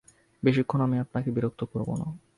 বেশিক্ষণ 0.43 0.79
আমি 0.81 0.97
আপনাকে 0.99 1.29
বিরক্ত 1.31 1.61
করব 1.63 1.89
না। 1.95 2.07